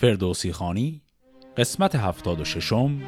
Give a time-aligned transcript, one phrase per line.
[0.00, 1.02] فردوسی خانی
[1.56, 3.02] قسمت هفتاد و ششم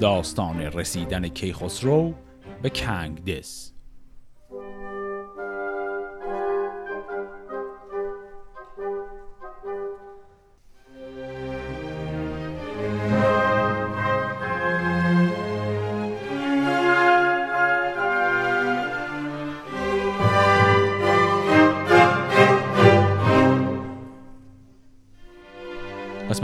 [0.00, 2.14] داستان رسیدن کیخسرو
[2.62, 3.75] به کنگدس.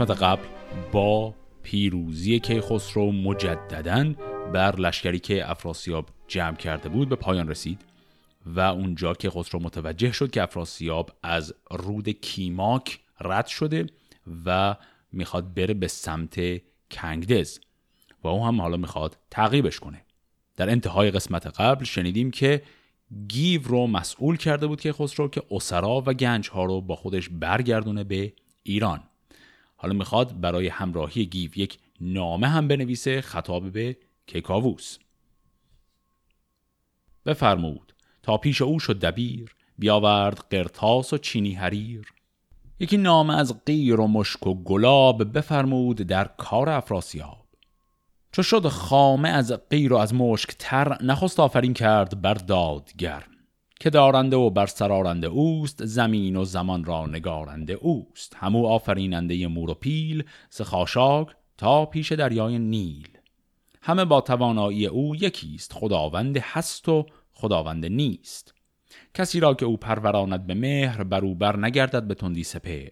[0.03, 0.43] قسمت قبل
[0.91, 1.33] با
[1.63, 4.13] پیروزی کیخسرو مجددا
[4.53, 7.81] بر لشکری که افراسیاب جمع کرده بود به پایان رسید
[8.45, 13.85] و اونجا که خسرو متوجه شد که افراسیاب از رود کیماک رد شده
[14.45, 14.75] و
[15.11, 16.39] می‌خواد بره به سمت
[16.91, 17.59] کنگدز
[18.23, 20.05] و او هم حالا می‌خواد تعقیبش کنه.
[20.55, 22.61] در انتهای قسمت قبل شنیدیم که
[23.27, 27.29] گیو رو مسئول کرده بود که خسرو که اسرا و گنج ها رو با خودش
[27.29, 28.33] برگردونه به
[28.63, 29.03] ایران.
[29.83, 34.97] حالا می‌خواد برای همراهی گیو یک نامه هم بنویسه خطاب به کیکاووس.
[37.25, 37.93] بفرمود
[38.23, 42.13] تا پیش او شد دبیر بیاورد قرتاس و چینی حریر.
[42.79, 47.47] یکی نامه از غیر و مشک و گلاب بفرمود در کار افراسیاب.
[48.31, 53.23] چو شد خامه از غیر و از مشک تر نخست آفرین کرد بر دادگر.
[53.83, 58.35] که دارنده و بر سرارنده اوست زمین و زمان را نگارنده اوست.
[58.35, 63.07] همو آفریننده مور و پیل ز خاشاک تا پیش دریای نیل.
[63.81, 68.53] همه با توانایی او یکیست خداوند هست و خداوند نیست.
[69.13, 72.89] کسی را که او پروراند به مهر بر او بر نگردد به تندی سپر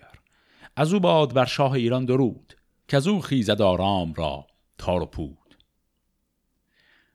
[0.76, 2.54] از او باد بر شاه ایران درود
[2.88, 4.48] که از او خیزد آرام را
[4.78, 5.41] تار و پود.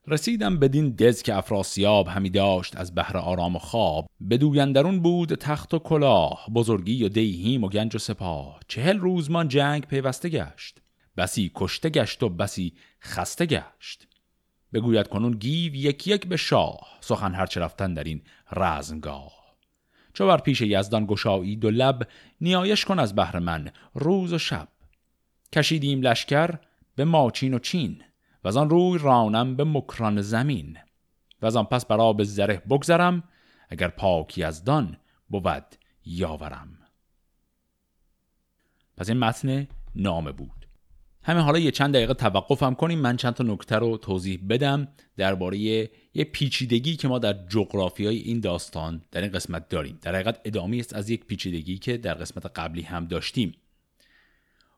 [0.09, 4.07] رسیدم بدین دز که افراسیاب همی داشت از بهر آرام و خواب.
[4.31, 8.61] بدویندرون بود تخت و کلاه بزرگی و دیهیم و گنج و سپاه.
[8.69, 10.79] چهل روزمان جنگ پیوسته گشت.
[11.17, 14.09] بسی کشته گشت و بسی خسته گشت.
[14.73, 18.23] بگوید کنون گیو یک یک به شاه سخن هرچه رفتن در این
[18.53, 19.33] رزمگاه.
[20.14, 22.09] چو بر پیش یزدان گشایی دو لب
[22.41, 24.69] نیایش کن از بهر من روز و شب.
[25.53, 26.51] کشیدیم لشکر
[26.97, 28.03] به ماچین و چین.
[28.46, 30.79] و آن روی رانم به مکران زمین
[31.42, 33.23] و از آن پس بر آب زره بگذرم
[33.68, 34.96] اگر پاکی از دان
[35.29, 36.79] بود یاورم.
[38.96, 40.67] پس این متن نامه بود.
[41.23, 42.98] همه حالا یه چند دقیقه توقفم کنیم.
[42.98, 47.36] من چند تا نکته رو توضیح بدم درباره یه پیچیدگی که ما در
[47.98, 49.98] های این داستان در این قسمت داریم.
[50.02, 53.55] در حقیقت ادامه است از یک پیچیدگی که در قسمت قبلی هم داشتیم.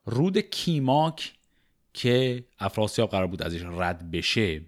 [0.05, 1.38] رود کیماک
[1.93, 4.61] که افراسیاب قرار بود ازش رد بشه.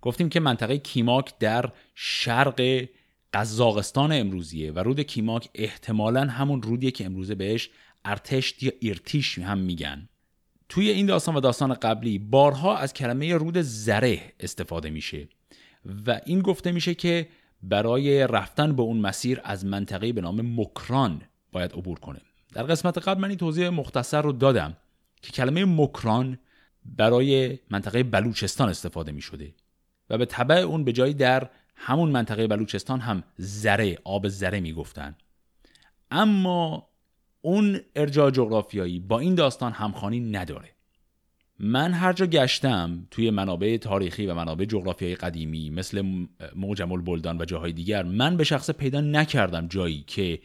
[0.00, 2.88] گفتیم که منطقه کیماک در شرق
[3.32, 7.70] قزاقستان امروزیه و رود کیماک احتمالا همون رودیه که امروزه بهش
[8.04, 10.08] ارتشت یا ایرتیش هم میگن.
[10.68, 15.28] توی این داستان و داستان قبلی بارها از کلمه رود زره استفاده میشه
[16.06, 17.28] و این گفته میشه که
[17.62, 21.22] برای رفتن به اون مسیر از منطقه به نام مکران
[21.52, 22.20] باید عبور کنه.
[22.52, 24.76] در قسمت قبل من این توضیح مختصر رو دادم
[25.22, 26.38] که کلمه مکران
[26.84, 29.54] برای منطقه بلوچستان استفاده می شده
[30.10, 34.72] و به طبع اون به جایی در همون منطقه بلوچستان هم زره آب زره می
[34.72, 35.16] گفتن.
[36.10, 36.88] اما
[37.40, 40.70] اون ارجاع جغرافیایی با این داستان همخوانی نداره.
[41.58, 46.26] من هر جا گشتم توی منابع تاریخی و منابع جغرافیایی قدیمی مثل
[46.56, 50.40] موجم البلدان و جاهای دیگر من به شخص پیدا نکردم جایی که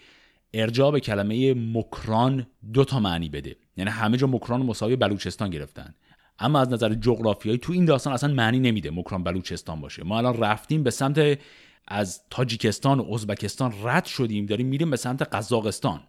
[0.54, 3.56] ارجاع به کلمه مکران دو تا معنی بده.
[3.78, 5.96] یعنی همه جا مکران مساوی بلوچستان گرفتن.
[6.40, 10.04] اما از نظر جغرافیایی تو این داستان اصلا معنی نمیده مکران بلوچستان باشه.
[10.04, 11.40] ما الان رفتیم به سمت
[11.88, 16.04] از تاجیکستان و ازبکستان رد شدیم داریم میریم به سمت قزاقستان.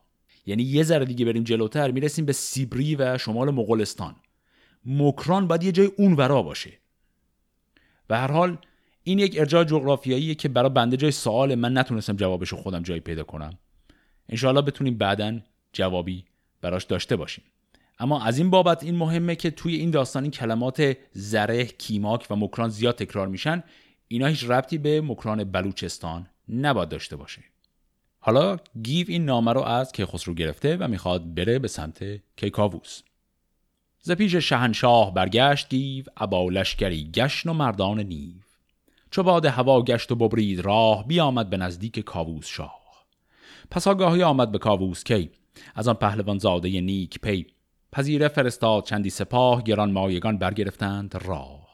[0.46, 4.16] یعنی یه ذره دیگه بریم جلوتر می‌رسیم به سیبری و شمال مغولستان.
[4.84, 6.72] مکران باید یه جای اون ورا باشه.
[8.10, 8.58] و هر حال
[9.02, 13.24] این یک ارجاع جغرافیاییه که برای بنده جای سوال من نتونستم جوابشو خودم جایی پیدا
[13.24, 13.58] کنم.
[14.28, 15.40] انشاءالله بتونیم بعدا
[15.72, 16.24] جوابی
[16.60, 17.44] براش داشته باشیم.
[17.98, 22.36] اما از این بابت این مهمه که توی این داستان این کلمات زره، کیماک و
[22.36, 23.62] مکران زیاد تکرار میشن
[24.08, 27.42] اینا هیچ ربطی به مکران بلوچستان نباید داشته باشه.
[28.18, 32.04] حالا گیو این نامه رو از کیخسرو گرفته و می‌خواد بره به سمت
[32.36, 33.02] کیکاووس.
[34.00, 38.34] ز پیش شهنشاه برگشت گیو ابا لشکری گشن و مردان نیو.
[39.10, 42.86] چو باد هوا گشت و ببرید راه بیامد به نزدیک کاووس شاه.
[43.70, 45.30] پس آگاهی آمد به کاووس کی؟
[45.74, 47.46] از آن پهلوان زاده نیک پی
[47.96, 51.68] پذیره فرستاد چندی سپاه گران مایگان برگرفتند راه.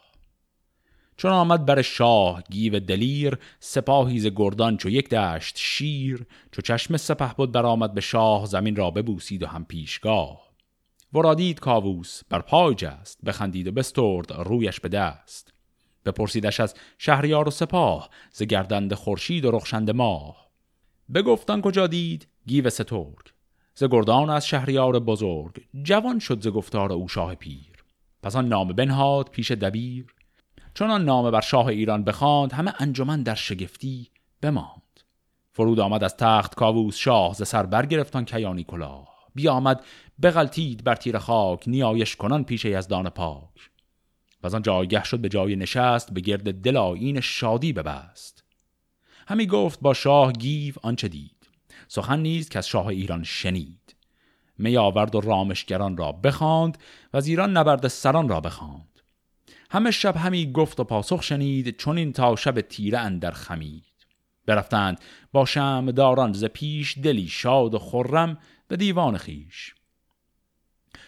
[1.17, 6.97] چون آمد بر شاه گیو دلیر سپاهی ز گردان چو یک دشت شیر چو چشم
[6.97, 10.53] سپهبد برآمد به شاه زمین را ببوسید و هم پیشگاه.
[11.13, 15.53] ورادید کاووس بر پای جست بخندید و بسترد رویش به دست.
[16.05, 20.51] بپرسیدش از شهریار و سپاه ز گردند خورشید و رخشند ماه.
[21.15, 23.33] بگفتان کجا دید؟ گیو سترگ.
[23.75, 27.85] ز گردان از شهریار بزرگ جوان شد ز گفتار او شاه پیر.
[28.23, 30.07] پس آن نامه بنهاد پیش دبیر.
[30.75, 34.11] چون آن نامه بر شاه ایران بخواند همه انجمن در شگفتی
[34.43, 35.01] بماند.
[35.53, 39.09] فرود آمد از تخت کاووس شاه ز سر برگرفتان کیانی کلاه.
[39.35, 39.85] بیامد
[40.23, 43.71] بغلتید بر تیر خاک نیایش کنان پیش یزدان پاک.
[44.43, 48.45] و آن جایگه شد به جای نشست به گرد دل آیین شادی ببست.
[49.27, 51.42] همی گفت با شاه گیو آنچه دید.
[51.95, 53.97] سخن نیست که از شاه ایران شنید.
[54.59, 56.79] می آورد و رامشگران را بخواند
[57.13, 59.01] و از ایران نبرد سران را بخواند.
[59.71, 63.85] همه شب همی گفت و پاسخ شنید چون این تا شب تیره اندر خمید.
[64.47, 65.01] برفتند
[65.33, 69.75] با شم داران ز پیش دلی شاد و خرم به دیوان خیش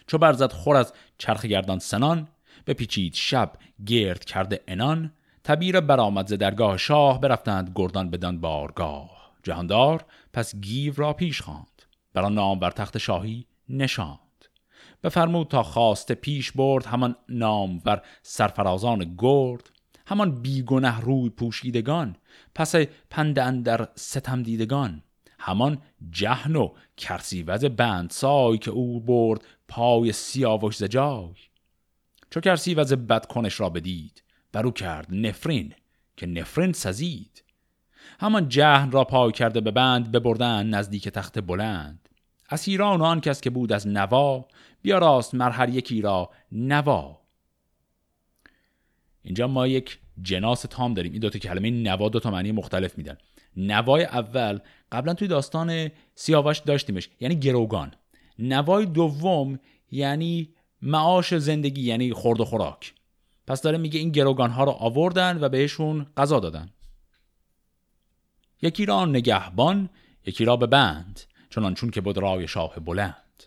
[0.06, 2.28] چو برزد خور از چرخ گردان سنان
[2.66, 3.52] بپیچید شب
[3.86, 5.12] گرد کرده انان
[5.44, 9.13] تبیر برآمد ز درگاه شاه برفتند گردان بدان بارگاه.
[9.44, 11.82] جهاندار پس گیو را پیش خواند.
[12.12, 14.18] بر نام بر تخت شاهی نشاند.
[15.02, 19.70] بفرمود تا خواسته پیش برد همان نام بر سرفرازان گرد
[20.06, 22.16] همان بیگنه روی پوشیدگان
[22.54, 22.74] پس
[23.10, 25.02] پند اندر ستم دیدگان
[25.38, 25.78] همان
[26.10, 31.34] جهن و کرسیوز بند سای که او برد پای سیاوش زجای
[32.30, 35.74] چو کرسیوز بدکنش را بدید برو کرد نفرین
[36.16, 37.43] که نفرین سزید.
[38.20, 42.08] همان جهن را پای کرده به بند ببردن نزدیک تخت بلند.
[42.48, 44.48] از ایران آن کس که بود از نوا
[44.82, 47.20] بیا راست مر یکی را نوا.
[49.22, 51.12] اینجا ما یک جناس تام داریم.
[51.12, 53.16] این دو تا کلمه نوا دو تا معنی مختلف میدن.
[53.56, 54.58] نوای اول
[54.92, 57.92] قبلا توی داستان سیاوش داشتیمش یعنی گروگان.
[58.38, 59.58] نوای دوم
[59.90, 60.48] یعنی
[60.82, 62.94] معاش زندگی یعنی خورد و خوراک.
[63.46, 66.70] پس داره میگه این گروگان ها رو آوردن و بهشون غذا دادن.
[68.64, 69.88] یکی را نگهبان
[70.26, 71.20] یکی را به بند
[71.50, 73.42] چنان چون که بود رای شاه بلند.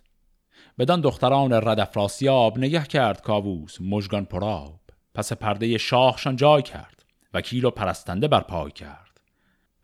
[0.80, 4.80] بدان دختران ردفراسیاب نگه کرد کاووس مژگان پراب
[5.14, 9.22] پس پرده شاهشان جای کرد وکیل و پرستنده بر پای کرد.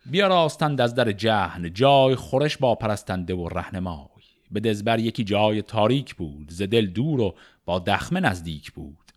[0.06, 4.08] بیا راستند از در جهن جای خورش با پرستنده و رهنمای.
[4.52, 9.12] به دزبر یکی جای تاریک بود ز دل دور و با دخمه نزدیک بود.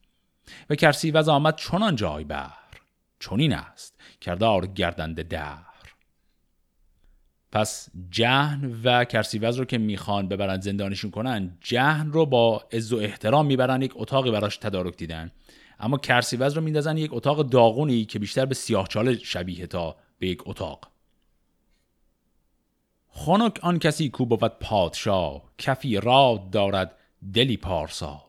[0.70, 2.52] و کرسیوز آمد چنان جای بر
[3.20, 5.75] چنین است کردار گردنده در
[7.56, 12.96] پس جهن و کرسیوز رو که می‌خوان ببرن زندانشون کنن جهن رو با عز و
[12.96, 15.30] احترام می‌برن یک اتاقی براش تدارک دیدن.
[15.80, 20.42] اما کرسیوز رو میندازن یک اتاق داغونی که بیشتر به سیاهچاله شبیه تا به یک
[20.46, 20.90] اتاق.
[23.08, 26.96] خنک آن کسی کو بود پادشاه کفی راد دارد
[27.34, 28.24] دلی پارسا.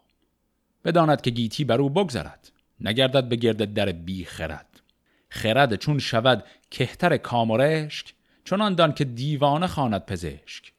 [0.86, 4.82] بداند که گیتی بر او بگذرد نگردد به گرد در بی خرد.
[5.30, 8.14] خرد چون شود کهتر کامرشک
[8.48, 10.74] چون دان که دیوانه خواند پزشک.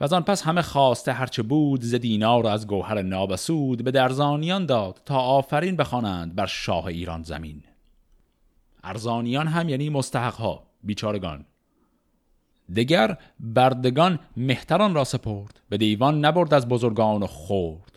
[0.00, 4.66] و از آن پس همه خواسته هرچه بود ز دینار از گوهر نابسود به درزانیان
[4.66, 7.62] داد تا آفرین بخوانند بر شاه ایران زمین.
[8.84, 11.44] ارزانیان هم یعنی مستحقها بیچارگان.
[12.76, 17.95] دگر بردگان مهتران را سپرد به دیوان نبرد از بزرگان و خورد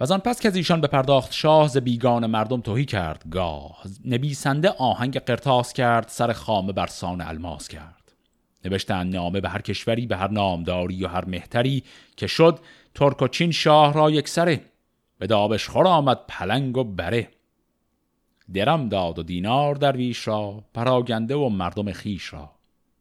[0.00, 3.82] و آن پس که از ایشان به پرداخت شاه ز بیگان مردم توهی کرد گاه.
[4.04, 8.12] نبیسنده آهنگ قرتاس کرد سر خامه بر سان الماس کرد.
[8.64, 11.82] نوشتن نامه به هر کشوری به هر نامداری و هر مهتری
[12.16, 12.58] که شد
[12.94, 14.60] ترک و چین شاه را یک سره.
[15.18, 17.28] به دابش خور آمد پلنگ و بره.
[18.54, 22.50] درم داد و دینار درویش را پراگنده و مردم خیش را.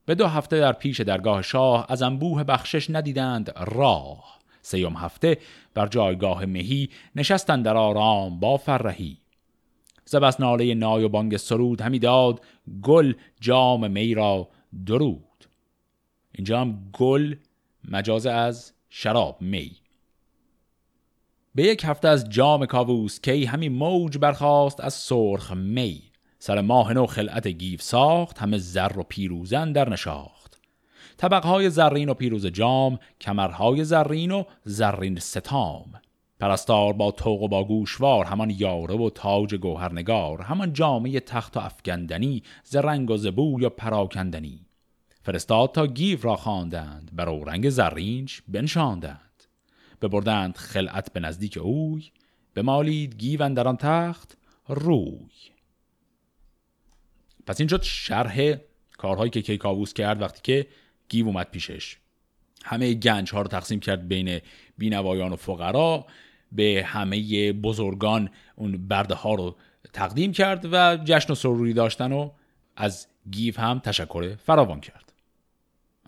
[0.06, 4.38] به دو هفته در پیش درگاه شاه از انبوه بخشش ندیدند راه.
[4.62, 5.38] سیوم هفته
[5.74, 9.18] بر جایگاه مهی نشستند در آرام با فرهی.
[10.06, 12.42] زبس ناله نای و بانگ سرود همی داد
[12.82, 14.50] گل جام می را
[14.86, 15.46] درود.
[16.32, 17.36] اینجا هم گل
[17.88, 19.72] مجاز از شراب می.
[21.56, 26.01] به یک هفته از جام کاووس کی همین موج برخاست از سرخ می.
[26.39, 30.38] سر ماه نو خلعت گیف ساخت همه زر و پیروزن در نشاخت.
[31.20, 35.94] طبقهای زرین و پیروز جام کمرهای زرین و زرین ستام.
[36.40, 41.60] پرستار با توق و با گوشوار همان یاره و تاج گوهرنگار همان جامعه تخت و
[41.60, 44.66] افگندنی ز رنگ و زبوی و پراکندنی.
[45.22, 49.44] فرستاد تا گیو را خواندند بر رنگ زرینش بنشاندند.
[50.02, 52.12] ببردند خلعت به نزدیک اوی
[52.58, 55.30] مالید گیو در آن تخت روی.
[57.48, 58.56] پس این شد شرح
[58.98, 60.68] کارهایی که کیکاووس کرد وقتی که
[61.10, 61.98] گیو اومد پیشش.
[62.63, 64.39] همه گنج ها رو تقسیم کرد بین
[64.78, 66.06] بینوایان و فقرا
[66.51, 69.56] به همه بزرگان اون برده ها رو
[69.94, 72.32] تقدیم کرد و جشن و سروری داشتن و
[72.75, 75.13] از گیف هم تشکر فراوان کرد.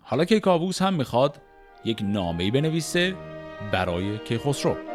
[0.02, 1.40] حالا که کاووس هم می‌خواد
[1.84, 3.14] یک نامه‌ای بنویسه
[3.72, 4.91] برای کیخسرو.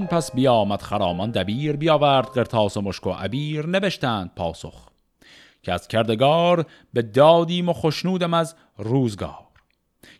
[0.00, 4.88] آن پس بیامد خرامان دبیر بیاورد قرتاس و مشک و عبیر نوشتند پاسخ.
[5.62, 9.46] که از کردگار به دادیم و خشنودم از روزگار.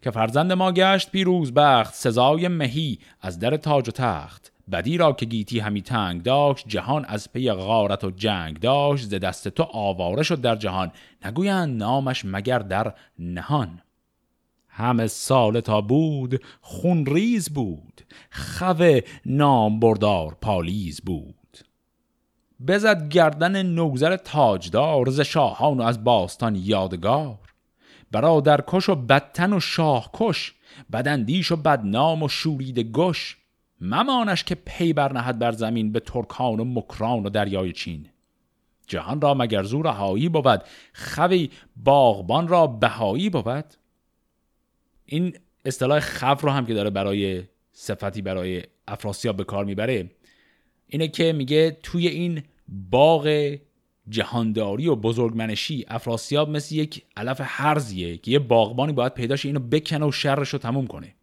[0.03, 4.53] که فرزند ما گشت پیروز بخت سزای مهی از در تاج و تخت.
[4.73, 9.05] بدی را که گیتی همی تنگ داشت جهان از پی غارت و جنگ داشت.
[9.05, 10.93] ز دست تو آواره شد در جهان.
[11.25, 13.81] نگویند نامش مگر در نهان.
[14.71, 18.01] همه سال تا بود خون ریز بود
[18.31, 21.59] خو نام بردار پالیز بود.
[22.67, 27.39] بزد گردن نوزر تاجدار ز شاهان و از باستان یادگار.
[28.11, 30.55] برادر کش و بدتن و شاه کش
[30.93, 33.37] بدندیش و بدنام و شورید گش.
[33.81, 38.07] ممانش که پی برنهد بر زمین به ترکان و مکران و دریای چین.
[38.87, 40.63] جهان را مگر زور هایی بود
[40.95, 43.65] خوی باغبان را بهایی بود.
[45.13, 50.11] این اصطلاح خف رو هم که داره برای صفتی برای افراسیاب به کار می‌بره
[50.87, 53.57] اینه که میگه توی این باغ
[54.09, 60.07] جهانداری و بزرگمنشی افراسیاب مثل یک علف حرزیه که یه باغبانی باید پیداش اینو بکنه
[60.07, 61.15] و شرش رو تموم کنه.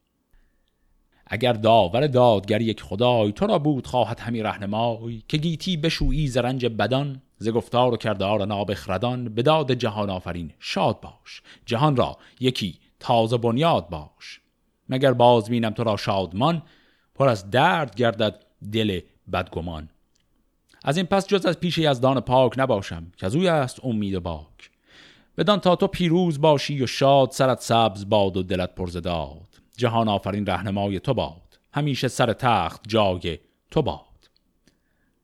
[1.27, 6.65] اگر داور دادگر یک خدای تو را بود خواهد همی رهنمای که گیتی بشویی زرنج
[6.65, 11.41] بدان ز گفتار و کردار نابخردان به داد جهان آفرین شاد باش.
[11.65, 14.41] جهان را یکی تازه بنیاد باش.
[14.89, 16.63] مگر باز بینم تو را شادمان؟
[17.15, 18.99] پر از درد گردد دل
[19.33, 19.89] بدگمان.
[20.83, 24.71] از این پس جز از پیش یزدان پاک نباشم که از اوی است امید باک.
[25.37, 29.47] بدان تا تو پیروز باشی و شاد سرت سبز باد و دلت پرزداد.
[29.77, 31.59] جهان آفرین رهنمای تو باد.
[31.73, 33.39] همیشه سر تخت جای
[33.71, 34.01] تو باد.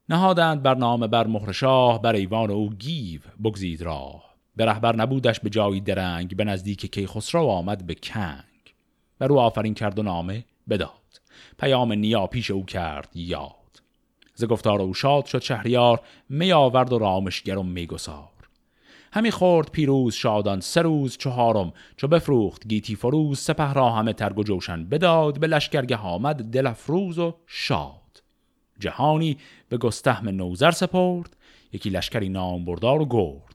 [0.10, 4.33] نهادند بر نام بر مهر شاه بر ایوان او گیو بگزید راه.
[4.56, 8.76] به رهبر نبودش به جایی درنگ به نزدیک کیخسرو آمد به کنگ.
[9.20, 10.90] بر او آفرین کرد و نامه بداد.
[11.60, 13.82] پیام نیا پیش او کرد یاد.
[14.36, 18.30] ز گفتار او شاد شد شهریار می آورد و رامشگر و میگسار
[19.14, 24.40] همی خورد پیروز شادان سه روز چهارم چو بفروخت گیتی فروز سپه را همه ترگ
[24.40, 28.24] و جوشن بداد به لشکرگه آمد دل افروز و شاد.
[28.80, 29.38] جهانی
[29.70, 31.38] به گستهم نوزر سپرد
[31.74, 33.53] یکی لشکری نامبردار و گرد.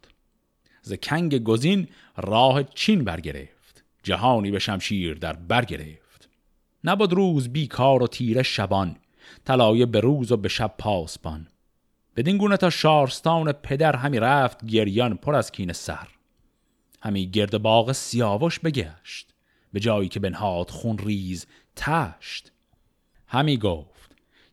[0.83, 6.29] ز کنگ گزین راه چین برگرفت جهانی به شمشیر در برگرفت.
[6.85, 8.97] نبود روز بیکار و تیره شبان
[9.45, 11.49] طلایه به روز و به شب پاسبان.
[12.17, 16.09] بدین گونه تا شارستان پدر همی رفت گریان پر از کین سر.
[17.01, 19.35] همی گرد باغ سیاوش بگشت
[19.73, 22.53] به جایی که بنهاد خون ریز تشت.
[23.27, 23.98] همی گفت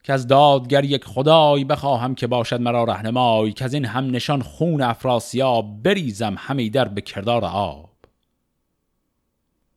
[0.06, 4.42] که از دادگر یک خدای بخواهم که باشد مرا رهنمای که از این هم نشان
[4.42, 7.90] خون افراسیاب بریزم همی در به کردار آب.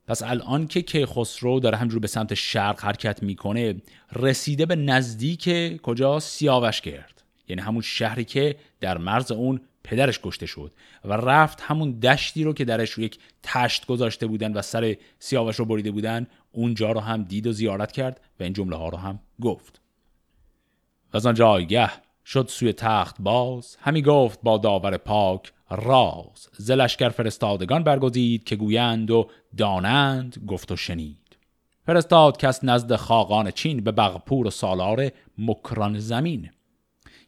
[0.07, 3.75] پس الان که کیخسرو داره همجور به سمت شرق حرکت می‌کنه
[4.13, 10.47] رسیده به نزدیک کجا؟ سیاوش کرد یعنی همون شهری که در مرز اون پدرش کشته
[10.47, 10.73] شد
[11.05, 15.57] و رفت همون دشتی رو که درش رو یک تشت گذاشته بودن و سر سیاوش
[15.57, 18.99] رو بریده بودن اونجا رو هم دید و زیارت کرد و این جمله ها رو
[18.99, 19.88] هم گفت.
[21.15, 21.91] و از جایگه
[22.27, 23.77] شد سوی تخت باز.
[23.81, 26.49] همی گفت با داور پاک راز.
[26.53, 31.37] زلشکر فرستادگان برگزید که گویند و دانند گفت و شنید.
[31.87, 36.51] فرستاد کس نزد خاقان چین به بغپور و سالار مکران زمین.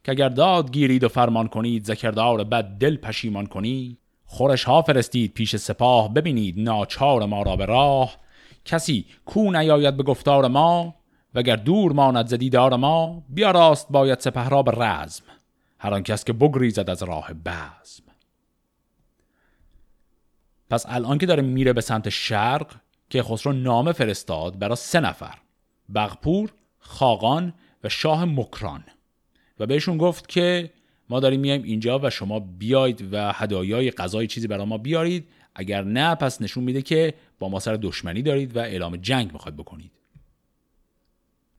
[0.03, 3.97] که اگر داد گیرید و فرمان کنید زکردار بد دل پشیمان کنید.
[4.25, 8.17] خورش ها فرستید پیش سپاه ببینید ناچار ما را به راه.
[8.65, 10.95] کسی کو نیاید به گفتار ما؟
[11.33, 15.23] وگر دور ماند ز دیدار ما بیا راست باید سپه را به رزم
[15.79, 18.03] هر آن کس که بگریزد از راه بزم.
[20.69, 22.75] پس الان که داره میره به سمت شرق
[23.09, 25.37] که خسرو نامه فرستاد برای سه نفر
[25.95, 28.83] بغپور، خاقان و شاه مکران.
[29.59, 30.71] و بهشون گفت که
[31.09, 35.83] ما داریم میایم اینجا و شما بیاید و هدایای غذای چیزی برای ما بیارید اگر
[35.83, 39.91] نه پس نشون میده که با ما سر دشمنی دارید و اعلام جنگ می‌خواید بکنید.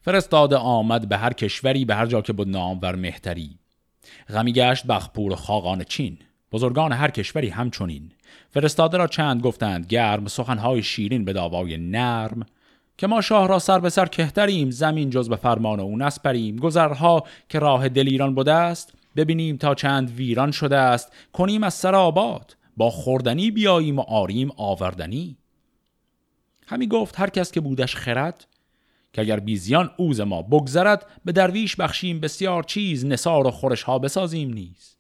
[0.02, 3.59] فرستاده آمد به هر کشوری به هر جا که بود نامور مهتری.
[4.28, 6.18] غمی گشت بغپور و خاقان چین.
[6.52, 8.12] بزرگان هر کشوری همچنین.
[8.50, 12.47] فرستاده را چند گفتند گرم سخنهای شیرین به داوای نرم
[12.99, 16.56] که ما شاه را سر به سر کهتریم زمین جز به فرمان او نسپریم.
[16.56, 21.12] گذرها که راه دل ایران بوده است ببینیم تا چند ویران شده است.
[21.32, 25.37] کنیم از سر آباد با خوردنی بیاییم و آریم آوردنی.
[26.66, 28.47] همی گفت هر کس که بودش خرد
[29.12, 33.99] که اگر بیزیان اوز ما بگذرد به درویش بخشیم بسیار چیز نصار و خورش ها
[33.99, 34.97] بسازیم نیز.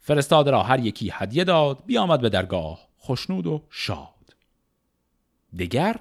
[0.00, 4.08] فرستاده را هر یکی هدیه داد بیامد به درگاه خوشنود و شاد.
[5.58, 5.96] دگر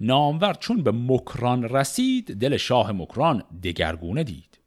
[0.00, 4.58] نامور چون به مکران رسید دل شاه مکران دگرگونه دید.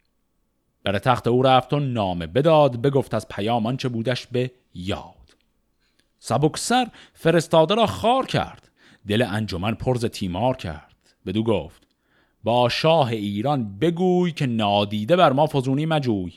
[0.84, 5.36] بر تخت او رفت و نامه بداد بگفت از پیام آنچه بودش به یاد.
[6.20, 8.70] سبکسر فرستاده را خار کرد
[9.08, 10.96] دل انجمن پرز تیمار کرد.
[11.26, 11.89] بدو گفت
[12.44, 16.32] با شاه ایران بگوی که نادیده بر ما فزونی مجوی.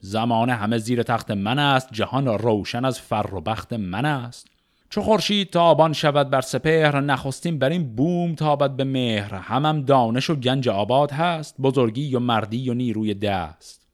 [0.00, 4.46] زمانه همه زیر تخت من است جهان روشن از فر و بخت من است.
[4.90, 9.34] چو خورشید تابان شود بر سپهر نخستیم بر این بوم تابد به مهر.
[9.34, 13.86] همم دانش و گنج آباد هست بزرگی و مردی و نیروی دست.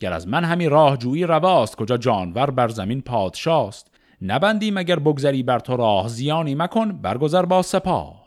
[0.00, 3.90] گر از من همی راه جویی رواست کجا جانور بر زمین پادشاست.
[4.22, 8.21] نبندیم اگر بگذری بر تو راه زیانی مکن برگذر با سپاه.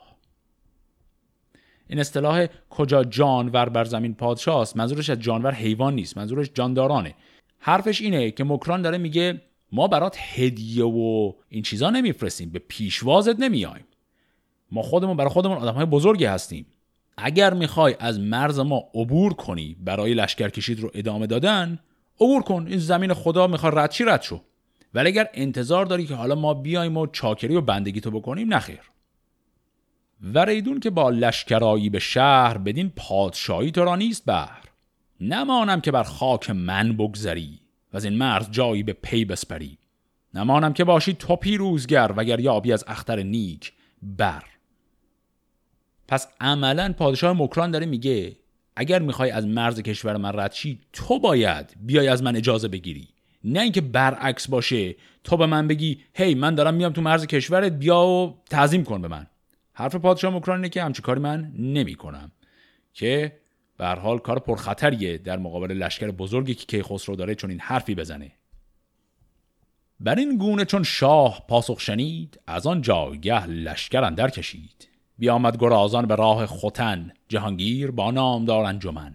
[1.88, 7.14] این اصطلاح کجا جانور بر زمین پادشاست؟ منظورش از جانور حیوان نیست منظورش جاندارانه.
[7.58, 9.40] حرفش اینه که مکران داره میگه
[9.72, 13.84] ما برات هدیه و این چیزا نمیفرستیم به پیشوازت نمیایم.
[14.72, 16.66] ما خودمون برای خودمون آدم های بزرگی هستیم.
[17.16, 21.78] اگر می‌خوای از مرز ما عبور کنی برای لشکر کشید رو ادامه دادن
[22.20, 24.40] عبور کن این زمین خدا می‌خواد رد چی رد شو.
[24.94, 28.80] ولی اگر انتظار داری که حالا ما بیایم و چاکری و بندگی تو بکنیم نخیر
[30.22, 34.58] وریدون که با لشکرایی به شهر بدین پادشاهی تو را نیست بر
[35.20, 37.60] نمانم که بر خاک من بگذری
[37.92, 39.78] و از این مرز جایی به پی بسپری.
[40.34, 44.44] نمانم که باشی تو پیروزگر وگر یابی از اختر نیک بر.
[46.08, 48.36] پس عملا پادشاه مکران داره میگه
[48.76, 53.08] اگر می‌خوای از مرز کشور من رد شی تو باید بیای از من اجازه بگیری.
[53.44, 54.94] نه اینکه برعکس باشه
[55.24, 59.02] تو به من بگی هی من دارم میام تو مرز کشورت بیا و تعظیم کن
[59.02, 59.26] به من.
[59.78, 62.32] حرف پادشاه مکران اینه که همچی کاری من نمی کنم
[62.94, 63.32] که
[63.76, 68.32] به حال کار پرخطریه در مقابل لشکر بزرگی که کیخسرو داره چون این حرفی بزنه.
[70.00, 74.88] بر این گونه چون شاه پاسخ شنید از آن جایگه لشکر اندر کشید.
[75.18, 79.14] بیامد گرازان به راه خوتن جهانگیر با نامدار انجمن.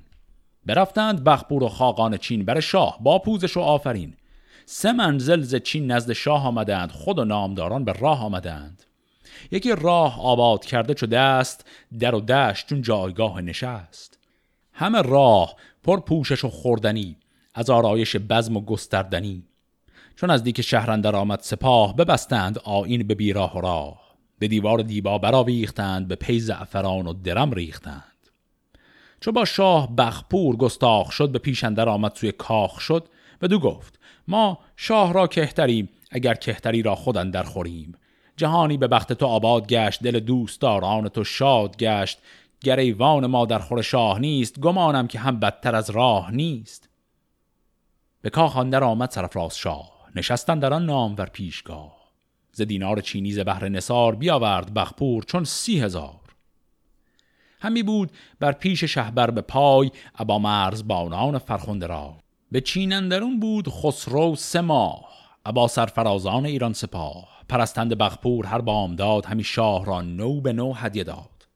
[0.66, 4.16] برفتند بخبور و خاقان چین بر شاه با پوزش و آفرین.
[4.66, 8.84] سه منزل ز چین نزد شاه آمدند خود و نامداران به راه آمدند.
[9.52, 11.66] یکی راه آباد کرده چو دست
[12.00, 14.20] در و دشت چون جایگاه نشست.
[14.74, 17.18] همه راه پر پوشش و خوردنی
[17.54, 19.44] از آرایش بزم و گستردنی.
[20.16, 24.02] چون از دیک شهرندر آمد سپاه ببستند آین به بیراه و راه.
[24.40, 28.04] به دیوار دیبا براویختند به پی زعفران و درم ریختند.
[29.22, 33.08] چو با شاه بخپور گستاخ شد به پیشندر آمد سوی کاخ شد
[33.42, 37.96] و دو گفت ما شاه را کهتریم اگر کهتری را خود در خوریم.
[38.42, 42.20] جهانی به بخت تو آباد گشت دل دوستداران تو شاد گشت.
[42.62, 46.90] گریوان ما در خور شاه نیست گمانم که هم بدتر از راه نیست.
[48.22, 51.98] به کاخ اندر آمد سرفراز شاه نشستن در آن نام پیشگاه.
[52.52, 56.20] ز دینار چینی ز بهر نصار بیاورد بخپور چون سی هزار.
[57.60, 62.16] همی بود بر پیش شهبر به پای ابا مرز بانان فرخنده را.
[62.52, 65.06] به چینندرون بود خسرو سه ماه
[65.46, 67.41] ابا سرفرازان ایران سپاه.
[67.52, 71.48] پرستند بخپور هر بامداد همی شاه را نو به نو هدیه داد.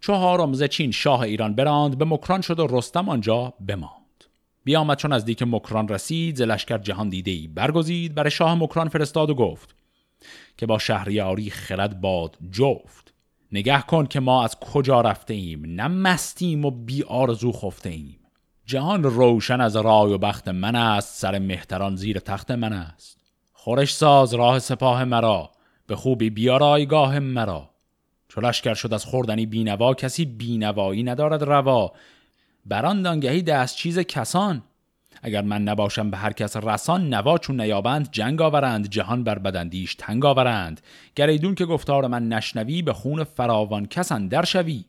[0.00, 4.24] چهارم ز چین شاه ایران براند به مکران شد و رستم آنجا بماند.
[4.64, 8.88] بیامد چون از دیک مکران رسید ز لشکر جهان دیده ای برگزید بر شاه مکران
[8.88, 9.74] فرستاد و گفت
[10.56, 13.14] که با شهریاری خرد باد جفت.
[13.52, 18.18] نگه کن که ما از کجا رفته ایم نه مستیم و بی آرزو خفته ایم
[18.66, 23.23] جهان روشن از رای و بخت من است سر مهتران زیر تخت من است.
[23.64, 25.50] خورش ساز راه سپاه مرا
[25.86, 27.70] به خوبی بیا رایگاه مرا.
[28.28, 31.92] چو لشکر شد از خوردنی بینوا کسی بینوایی ندارد روا.
[32.66, 34.62] بران دانگهی دست چیز کسان.
[35.22, 39.94] اگر من نباشم به هر کس رسان نوا چون نیابند جنگ آورند جهان بر بدندیش
[39.94, 40.80] تنگ آورند.
[41.16, 44.84] گریدون که گفتار من نشنوی به خون فراوان کسان در شوی.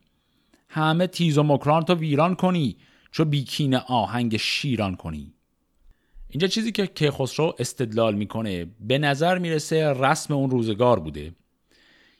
[0.70, 2.78] همه تیز و مکران تو ویران کنی
[3.12, 5.35] چو بیکین آهنگ شیران کنی.
[6.36, 11.32] اینجا چیزی که کیخسرو استدلال می‌کنه به نظر می‌رسه رسم اون روزگار بوده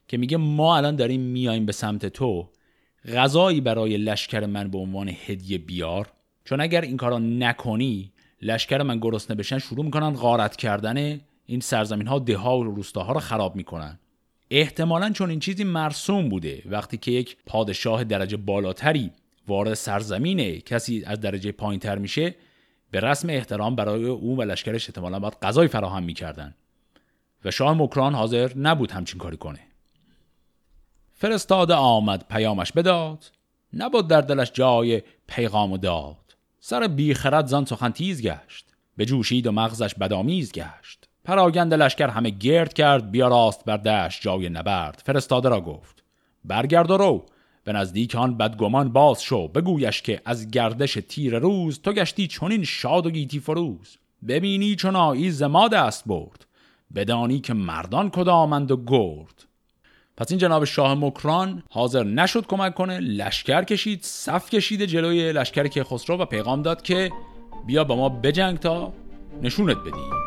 [0.08, 2.50] که میگه ما الان داریم میایم به سمت تو
[3.14, 6.12] غذایی برای لشکر من به عنوان هدیه بیار.
[6.46, 12.08] چون اگر این کارا نکنی لشکر من گرسنه بشن شروع می‌کنن غارت کردن این سرزمین
[12.08, 14.00] ها ده ها و روستاها رو خراب می‌کنن.
[14.52, 19.12] احتمالا چون این چیزی مرسوم بوده وقتی که یک پادشاه درجه بالاتری
[19.48, 22.36] وارد سرزمینه کسی از درجه پایینتر میشه
[22.96, 26.56] به رسم احترام برای او و لشکرش احتمالا باید غذای فراهم می‌کردن.
[27.46, 29.60] و شاه مکران حاضر نبود همچین کاری کنه.
[31.14, 33.32] فرستاده آمد پیامش بداد.
[33.74, 36.36] نبود در دلش جای پیغام و داد.
[36.60, 38.66] سر بیخرد زان سخن تیز گشت.
[38.98, 41.10] به جوشید و مغزش بدامیز گشت.
[41.24, 45.02] پراگند لشکر همه گرد کرد بیا راست بر دشت جای نبرد.
[45.06, 46.04] فرستاده را گفت
[46.44, 47.26] برگرد و رو.
[47.66, 52.64] به نزدیک آن بدگمان باز شو بگویش که از گردش تیر روز تو گشتی چنین
[52.64, 53.98] شاد و گیتی فروز.
[54.28, 56.46] ببینی چون آیی زما دست برد
[56.96, 59.46] بدانی که مردان کدامند و گرد.
[60.18, 65.68] پس این جناب شاه مکران حاضر نشد کمک کنه لشکر کشید صف کشیده جلوی لشکر
[65.68, 67.12] که خسرو و پیغام داد که
[67.68, 68.94] بیا با ما بجنگ تا
[69.42, 70.25] نشونت بدیم.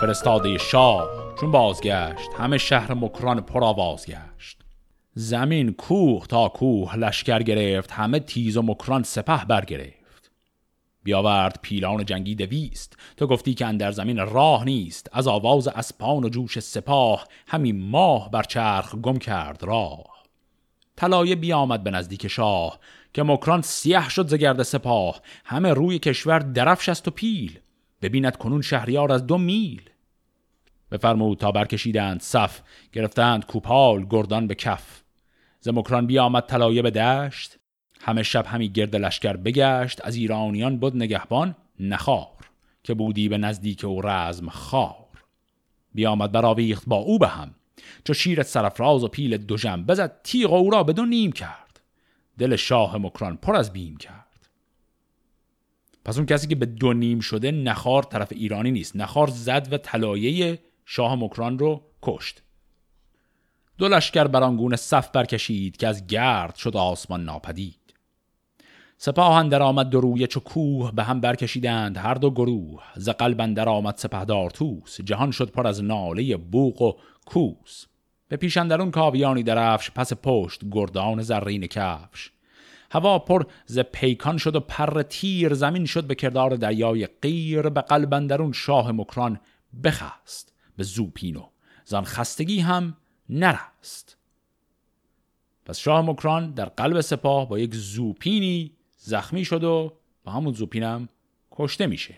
[0.00, 1.08] فرستاده شاه
[1.40, 4.58] چون بازگشت همه شهر مکران پر آواز گشت
[5.14, 10.30] زمین کوه تا کوه لشکر گرفت همه تیز و مکران سپه برگرفت.
[11.02, 16.28] بیاورد پیلان جنگی دویست تو گفتی که اندر زمین راه نیست از آواز اسپان و
[16.28, 20.14] جوش سپاه همین ماه بر چرخ گم کرد راه.
[20.96, 22.78] طلایه بیامد به نزدیک شاه
[23.14, 25.20] که مکران سیه شد ز گرد سپاه.
[25.44, 27.58] همه روی کشور درفش است و پیل.
[28.02, 29.82] ببیند کنون شهریار از دو میل.
[30.90, 32.60] بفرمود تا برکشیدند صف
[32.92, 35.02] گرفتند کوپال گردان به کف.
[35.60, 37.58] زمکران بیامد طلایه به دشت.
[38.00, 40.00] همه شب همی گرد لشکر بگشت.
[40.04, 42.50] از ایرانیان بود نگهبان نخار
[42.82, 44.94] که بودی به نزدیک او رزم خار.
[45.94, 47.54] بیامد براویخت با او به هم
[48.04, 51.63] چو شیر سرفراز و پیل دوژم بزد تیغ او را بدون نیم کرد.
[52.38, 54.48] دل شاه مکران پر از بیم کرد.
[56.04, 58.96] پس اون کسی که به دو نیم شده نخار طرف ایرانی نیست.
[58.96, 62.42] نخار زد و طلایه شاه مکران رو کشت.
[63.78, 67.94] دو لشکر برانگونه صف برکشید که از گرد شد آسمان ناپدید.
[68.96, 72.82] سپاه اندر آمد دو روی چو کوه به هم برکشیدند هر دو گروه.
[72.96, 76.92] ز قلب اندر آمد سپهدار توس جهان شد پر از ناله بوق و
[77.26, 77.86] کوس.
[78.28, 82.30] به پیش اندرون کاویانی درفش پس پشت گردان زرین کفش.
[82.90, 87.80] هوا پر ز پیکان شد و پر تیر زمین شد به کردار دریای قیر به
[87.80, 89.40] قلب اندرون شاه مکران
[89.84, 91.48] بخست به زوپینو
[91.84, 92.96] زان خستگی هم
[93.28, 94.16] نرست.
[95.66, 99.92] پس شاه مکران در قلب سپاه با یک زوپینی زخمی شد و
[100.24, 101.08] با همون زوپینم
[101.52, 102.14] کشته میشه.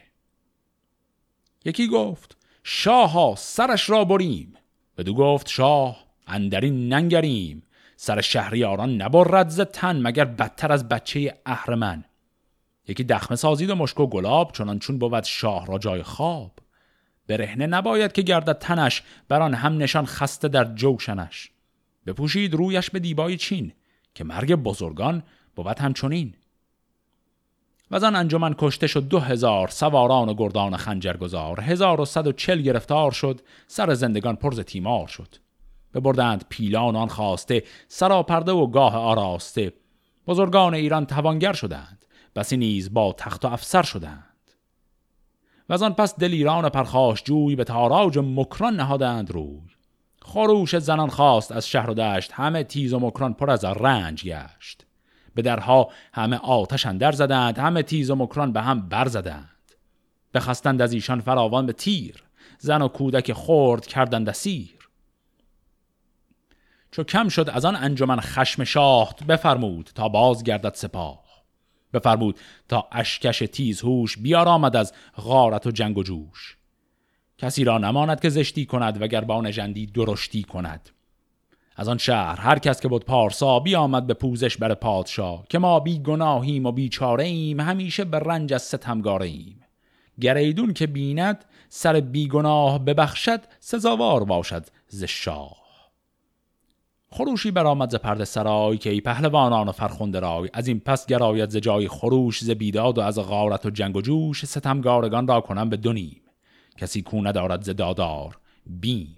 [1.65, 4.55] یکی گفت شاه سرش را بریم.
[4.97, 7.63] بدو گفت شاه اندرین ننگریم.
[7.97, 12.05] سر شهریاران نبرد ز تن مگر بدتر از بچه اهرمن.
[12.89, 16.53] یکی دخمه سازید و مشک و گلاب چنان چون بود شاه را جای خواب.
[17.27, 21.51] برهنه نباید که گردد تنش بران هم نشان خسته در جوشنش.
[22.07, 23.73] بپوشید رویش به دیبای چین
[24.15, 25.23] که مرگ بزرگان
[25.57, 26.35] بود همچنین.
[27.91, 31.61] و آن انجمن کشته شد دو هزار سواران و گردان خنجرگزار.
[31.61, 35.37] هزار و صد و چل گرفتار شد سر زندگان پرز تیمار شد.
[35.95, 39.73] ببردند پیلان آن خواسته سراپرده و گاه آراسته.
[40.27, 42.05] بزرگان ایران توانگر شدند
[42.37, 44.51] بسی نیز با تخت و افسر شدند.
[45.69, 49.61] و از آن پس دلیران پرخاش جوی به تاراج مکران نهادند روی.
[50.23, 54.86] خروش زنان خواست از شهر و دشت همه تیز و مکران پر از رنج گشت.
[55.37, 59.75] به درها همه آتش اندر زدند همه تیز و مکران به هم برزدند
[60.35, 62.25] بخستند از ایشان فراوان به تیر
[62.59, 64.77] زن و کودک خورد کردند سیر
[66.91, 71.25] چو کم شد از آن انجمن خشم شاخت بفرمود تا باز گردد سپاه.
[71.93, 76.57] بفرمود تا اشکش تیز هوش بیار آمد از غارت و جنگ و جوش.
[77.39, 80.91] کسی را نماند که زشتی کند وگر با نژندی درشتی کند.
[81.77, 85.81] از آن شهر هر کس که بود پارسا بیامد به پوزش بر پادشاه که ما
[85.81, 89.61] بی گناهیم و بیچاره ایم همیشه به رنج از ستمگاره ایم
[90.21, 95.67] گریدون که بیند سر بیگناه ببخشد سزاوار باشد ز شاه.
[97.11, 100.51] خروشی برآمد ز پرده سرای که ای پهلوانان و فرخنده رای.
[100.53, 104.01] از این پس گراید ز جای خروش ز بیداد و از غارت و جنگ و
[104.01, 106.23] جوش ستمگارگان را کنم به دونیم
[106.77, 109.17] کسی کو ندارد ز دادار بیم.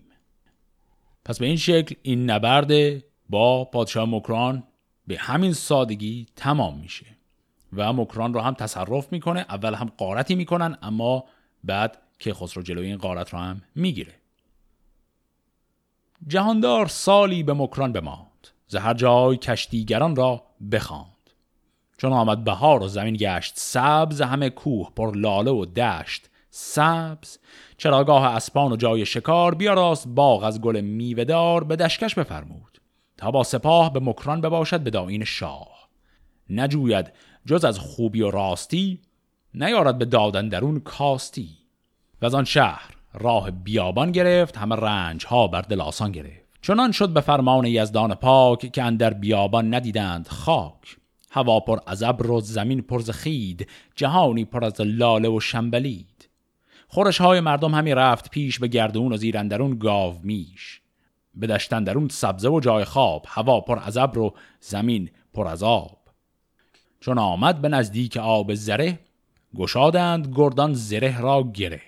[1.29, 4.62] پس به این شکل این نبرد با پادشاه مکران
[5.07, 7.07] به همین سادگی تمام میشه
[7.73, 11.25] و مکران رو هم تصرف می‌کنه اول هم قارتی می‌کنن اما
[11.64, 14.14] بعد که خسرو جلوی این قارت رو هم می‌گیره.
[16.27, 21.31] جهاندار سالی به مکران بماند زهر جای کشتیگران را بخواند.
[21.97, 26.31] چون آمد بهار و زمین گشت سبز همه کوه پر لاله و دشت.
[26.50, 27.38] سبز.
[27.76, 32.80] چراگاه اسپان و جای شکار بیاراست باغ از گل میوهدار به دشکش بفرمود
[33.16, 35.88] تا با سپاه به مکران بباشد به داین شاه.
[36.50, 37.12] نجوید
[37.46, 39.00] جز از خوبی و راستی
[39.54, 41.48] نیارد به دادن درون کاستی.
[42.22, 46.48] و از آن شهر راه بیابان گرفت همه رنج ها بر دل آسان گرفت.
[46.62, 50.96] چنان شد به فرمان یزدان پاک که اندر بیابان ندیدند خاک.
[51.30, 56.28] هوا پر از ابر و زمین پر ز خید جهانی پر از لاله و شنبلید.
[56.88, 60.81] خورش های مردم همی رفت پیش به گردون و زیر اندرون گاو میش.
[61.35, 65.62] به دشتن درون سبزه و جای خواب هوا پر از ابر و زمین پر از
[65.62, 65.98] آب
[67.01, 68.98] چون آمد به نزدیک آب زره
[69.57, 71.83] گشادند گردان زره را گره.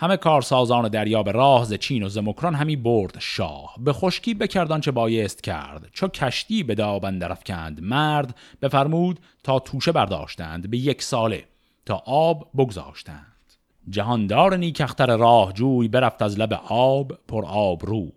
[0.00, 3.74] همه کارسازان دریا به راه ز چین و زمکران همی برد شاه.
[3.78, 5.88] به خشکی بکردان چه بایست کرد.
[5.92, 11.44] چو کشتی به دابندر افکند مرد بفرمود تا توشه برداشتند به یک ساله
[11.86, 13.31] تا آب بگذاشتند.
[13.90, 18.12] جهاندار نیکختر راه جوی برفت از لب آب پر آب روی.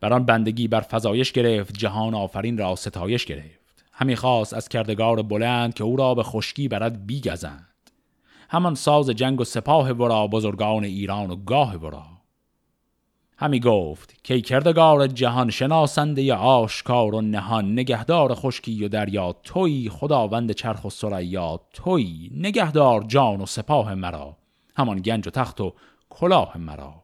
[0.00, 3.84] بران بندگی بر فضایش گرفت جهان آفرین را ستایش گرفت.
[3.92, 7.66] همی خواست از کردگار بلند که او را به خشکی برد بیگزند.
[8.48, 12.04] همان ساز جنگ و سپاه ورا بزرگان ایران و گاه ورا.
[13.36, 19.32] همی گفت که کردگار جهان شناسنده آشکار و نهان نگهدار خشکی و دریا.
[19.32, 24.36] توی خداوند چرخ و سریا توی نگهدار جان و سپاه مرا.
[24.80, 25.74] همان گنج و تخت و
[26.10, 27.02] کلاه مرا.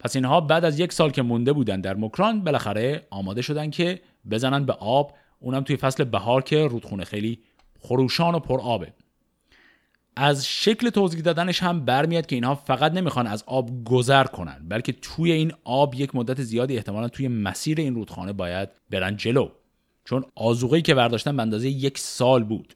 [0.00, 4.00] پس اینها بعد از یک سال که مونده بودن در مکران بالاخره آماده شدن که
[4.30, 5.14] بزنن به آب.
[5.40, 7.38] اونم توی فصل بهار که رودخونه خیلی
[7.80, 8.92] خروشان و پر آبه.
[10.16, 14.92] از شکل توضیح دادنش هم برمیاد که اینها فقط نمی‌خوان از آب گذر کنن بلکه
[14.92, 19.48] توی این آب یک مدت زیادی احتمالا توی مسیر این رودخانه باید برن جلو.
[20.04, 22.74] چون آزوغهی که برداشتن به اندازه یک سال بود.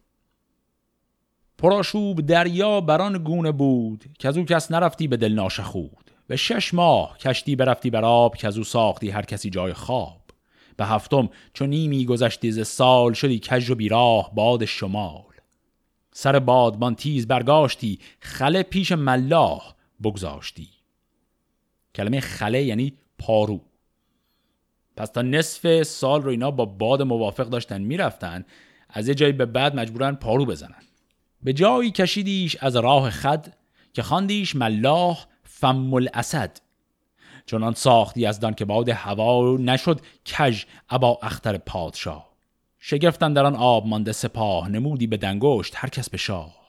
[1.63, 6.11] پراشوب دریا بران گونه بود که از او کس نرفتی به دل ناشخود.
[6.27, 10.21] به شش ماه کشتی برفتی بر آب که از او ساختی هر کسی جای خواب.
[10.77, 15.23] به هفتم چون نیمی گذشتی ز سال شدی کج و بیراه باد شمال.
[16.13, 20.69] سر بادبان تیز برگاشتی خله پیش ملاح بگذاشتی.
[21.95, 23.61] کلمه خله یعنی پارو.
[24.97, 28.45] پس تا نصف سال رو اینا با باد موافق داشتن می‌رفتن
[28.89, 30.83] از یه جایی به بعد مجبورن پارو بزنن.
[31.43, 33.55] به جایی کشیدیش از راه خد
[33.93, 36.61] که خواندیش ملاح فم الاسد
[37.47, 40.01] چنان ساختی از دان که باد هوا نشد
[40.39, 42.33] کج ابا اختر پادشاه.
[42.79, 46.63] شگفتن در آن آب مانده سپاه نمودی به دنگشت هر کس به شاه.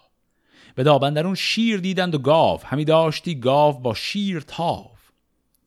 [0.76, 5.12] به دابندرون شیر دیدند و گاو همی داشتی گاو با شیر تاف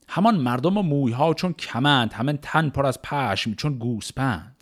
[0.08, 4.55] همان مردم و مویها چون کمند همان تن پر از پشم چون گوسپند.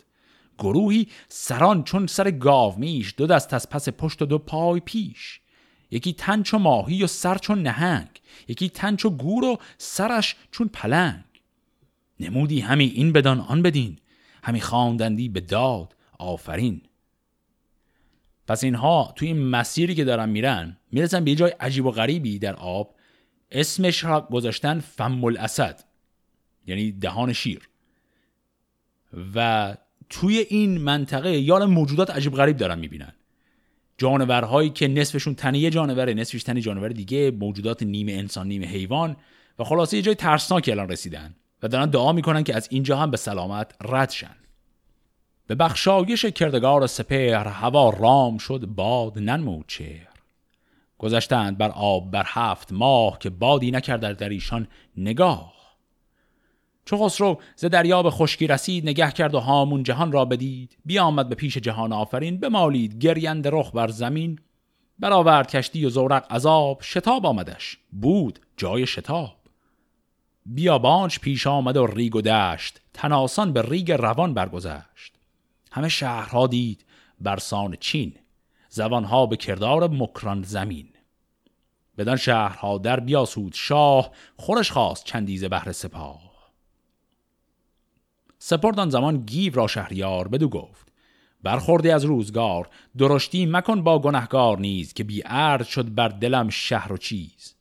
[0.59, 5.41] گروهی سران چون سر گاو میش دو دست از پس پشت و دو پای پیش.
[5.91, 8.09] یکی تن چو ماهی و سر چون نهنگ
[8.47, 11.23] یکی تن چو گور و سرش چون پلنگ.
[12.19, 13.99] نمودی همی این بدان آن بدین
[14.43, 16.81] همی خواندندی به داد آفرین.
[18.47, 22.39] پس اینها توی این مسیری که دارن میرن می‌رسن به یه جای عجیب و غریبی
[22.39, 22.95] در آب
[23.51, 25.83] اسمش را گذاشتن فم الاسد
[26.67, 27.69] یعنی دهان شیر.
[29.35, 29.77] و
[30.09, 33.13] توی این منطقه یال موجودات عجیب غریب دارن می‌بینن.
[33.97, 39.15] جانورهایی که نصفشون تنه یه جانوره نصفش تنه جانور دیگه موجودات نیمه انسان نیمه حیوان.
[39.59, 43.11] و خلاصه یه جای ترسناکی الان رسیدن و دارن دعا می‌کنن که از اینجا هم
[43.11, 44.35] به سلامت رد شن.
[45.47, 50.07] به بخشایش کردگار سپهر هوا رام شد باد ننمود چهر.
[50.97, 55.54] گذشتند بر آب بر هفت ماه که بادی نکرد در ایشان نگاه.
[56.85, 60.77] چو خسرو ز دریا به خشکی رسید نگه کرد و هامون جهان را بدید.
[60.85, 64.39] بیامد به پیش جهان آفرین بمالید گریند رخ بر زمین.
[64.99, 67.77] برآورد کشتی و زورق عذاب شتاب آمدش.
[67.91, 69.35] بود جای شتاب.
[70.45, 75.15] بیابانش پیش آمد و ریگ و دشت تناسان به ریگ روان برگذشت.
[75.71, 76.85] همه شهرها دید
[77.21, 78.13] برسان چین
[78.69, 80.89] زبانها به کردار مکران زمین.
[81.97, 86.24] بدان شهرها در بیاسود شاه خورش خواست چندیز بهر سپاه.
[88.47, 90.87] سپردان زمان گیو را شهریار بدو گفت.
[91.43, 96.93] برخوردی از روزگار درشتی مکن با گنهگار نیز که بی ارد شد بر دلم شهر
[96.93, 97.55] و چیز.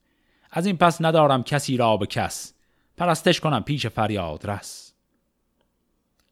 [0.51, 2.55] از این پس ندارم کسی را به کس.
[2.97, 4.93] پرستش کنم پیش فریاد رس.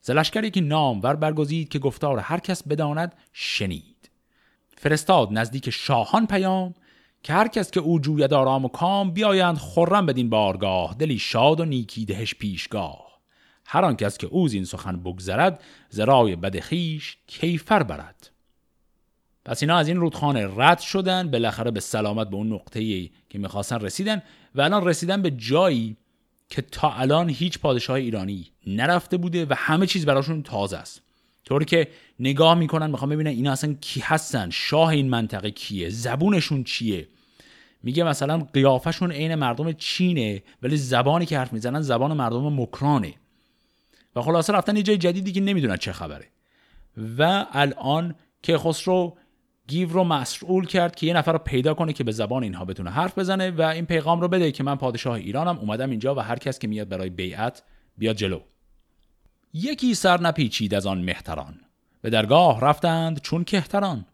[0.00, 4.10] زلشکر یکی نامور برگزید که گفتار هر کس بداند شنید.
[4.76, 6.74] فرستاد نزدیک شاهان پیام
[7.22, 11.60] که هر کس که او جوید آرام و کام بیایند خرم بدین بارگاه دلی شاد
[11.60, 13.11] و نیکی دهش پیشگاه.
[13.66, 18.30] هر آن کس که او این سخن بگذرد زرای بد خیش کیفر برد.
[19.44, 23.80] پس اینا از این رودخانه رد شدن بالاخره به سلامت به اون نقطه که می‌خواستن
[23.80, 24.22] رسیدن
[24.54, 25.96] و الان رسیدن به جایی
[26.48, 31.02] که تا الان هیچ پادشاه ایرانی نرفته بوده و همه چیز براشون تازه است.
[31.44, 31.88] طوری که
[32.20, 37.08] نگاه می‌کنن می‌خوام ببینن اینا اصلا کی هستن شاه این منطقه کیه زبونشون چیه.
[37.82, 43.14] میگه مثلا قیافشون عین مردم چینه ولی زبانی که حرف می‌زنن زبان مردم مکرانه.
[44.16, 46.26] و خلاصه رفتن یه جای جدیدی که نمی‌دونن چه خبره.
[47.18, 49.16] و الان که خسرو
[49.68, 52.90] گیو رو مسئول کرد که یه نفر رو پیدا کنه که به زبان اینها بتونه
[52.90, 56.38] حرف بزنه و این پیغام رو بده که من پادشاه ایرانم اومدم اینجا و هر
[56.38, 57.62] کس که میاد برای بیعت
[57.98, 58.40] بیاد جلو.
[59.54, 61.60] یکی سر نپیچید از آن مهتران.
[62.02, 64.06] به درگاه رفتند چون کهتران.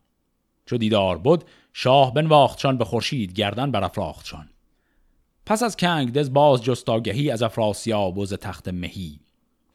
[0.67, 4.49] چو دیدار بود شاه بنواختشان به خورشید گردن برافراختشان
[5.47, 9.21] پس از کنگ دز باز جستاگهی از افراسیاب و ز تخت مهی.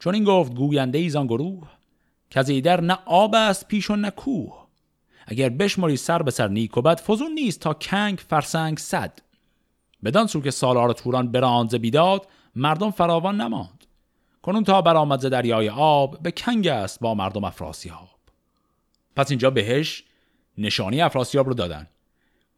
[0.04, 1.68] چون این گفت گوینده ایزان گروه
[2.30, 4.66] که از ایدر نه آب است پیش و نه کوه.
[5.26, 9.18] اگر بشماری سر به سر نیک و بد فزون نیست تا کنگ فرسنگ صد.
[10.04, 13.84] بدان سو که سالار توران براند بیداد مردم فراوان نماند.
[14.42, 18.08] کنون تا برآمد ز دریای آب به کنگ است با مردم افراسیاب
[19.16, 20.04] پس اینجا بهش
[20.58, 21.86] نشانی افراسیاب رو دادن.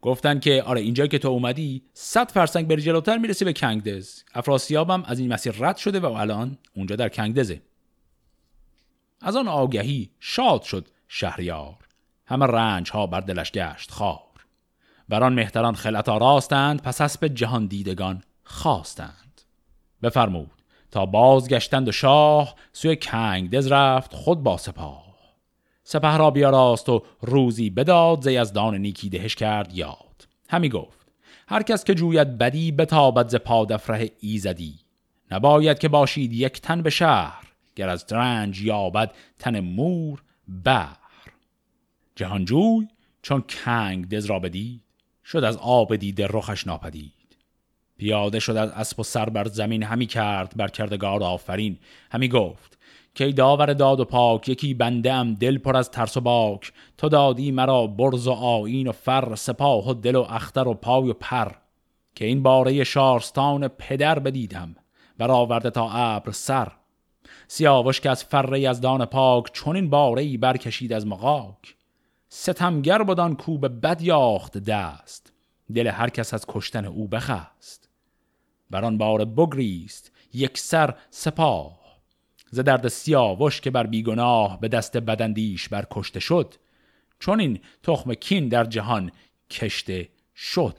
[0.07, 4.23] گفتن که آره اینجا که تو اومدی صد فرسنگ بری جلوتر می‌رسی به کنگدز.
[4.33, 7.61] افراسیاب هم از این مسیر رد شده و الان اونجا در کنگدزه.
[9.21, 11.75] از آن آگهی شاد شد شهریار.
[12.25, 14.19] همه رنج ها بر دلش گشت خار.
[15.09, 19.41] بران مهتران خلط راستند پس اسب جهان دیدگان خواستند.
[20.03, 20.51] بفرمود
[20.91, 25.06] تا بازگشتند و شاه سوی کنگدز رفت خود با سپاه.
[25.89, 30.27] سپه را بیاراست و روزی بداد زی از دان نیکی دهش کرد یاد.
[30.49, 31.07] همی گفت
[31.47, 34.79] هر کس که جوید بدی بتابد ز پادفره ایزدی.
[35.31, 37.43] نباید که باشید یک تن به شهر
[37.75, 40.23] گر از رنج یابد تن مور
[40.63, 40.97] بهر
[42.15, 42.87] جهانجوی
[43.21, 44.83] چون کنگ دز را بدید
[45.25, 47.37] شد از آب دیده رخش ناپدید.
[47.97, 51.77] پیاده شد از اسب و سر بر زمین همی کرد بر کردگار آفرین.
[52.11, 52.76] همی گفت
[53.17, 56.73] که داور داد و پاک یکی بنده ام دل پر از ترس و باک.
[56.97, 61.09] تو دادی مرا برز و آین و فر سپاه و دل و اختر و پای
[61.09, 61.51] و پر.
[62.15, 64.75] که این باره شارستان پدر بدیدم
[65.17, 66.71] برآورده تا ابر سر.
[67.47, 71.75] سیاوش که از فر دان پاک چون این باره ای برکشید از مقاک
[72.29, 75.33] ستمگر بدان کو به بد یاخت دست.
[75.75, 77.89] دل هر کس از کشتن او بخست.
[78.69, 81.76] بر آن بار بگریست یک سر سپاه.
[82.51, 86.53] ز درد سیاوش که بر بیگناه به دست بدندیش بر کشته شد
[87.19, 89.11] چون این تخم کین در جهان
[89.51, 90.77] کشته شد.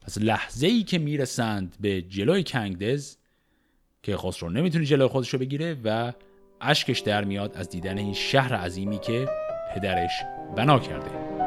[0.00, 3.16] پس لحظه ای که می‌رسند به جلوی کنگدز
[4.02, 6.12] که خسرو نمی‌تونه جلوی خودش رو بگیره و
[6.60, 9.28] اشکش در میاد از دیدن این شهر عظیمی که
[9.74, 10.12] پدرش
[10.56, 11.41] بنا کرده.